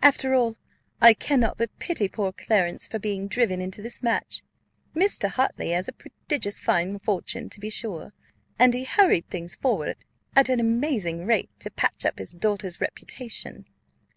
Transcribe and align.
After 0.00 0.32
all, 0.32 0.54
I 1.00 1.12
cannot 1.12 1.58
but 1.58 1.76
pity 1.80 2.06
poor 2.06 2.32
Clarence 2.32 2.86
for 2.86 3.00
being 3.00 3.26
driven 3.26 3.60
into 3.60 3.82
this 3.82 4.00
match. 4.00 4.40
Mr. 4.94 5.28
Hartley 5.28 5.70
has 5.70 5.88
a 5.88 5.92
prodigious 5.92 6.60
fine 6.60 7.00
fortune, 7.00 7.48
to 7.50 7.58
be 7.58 7.68
sure, 7.68 8.12
and 8.60 8.74
he 8.74 8.84
hurried 8.84 9.28
things 9.28 9.56
forward 9.56 9.96
at 10.36 10.48
an 10.48 10.60
amazing 10.60 11.26
rate, 11.26 11.50
to 11.58 11.68
patch 11.68 12.06
up 12.06 12.20
his 12.20 12.30
daughter's 12.32 12.80
reputation. 12.80 13.64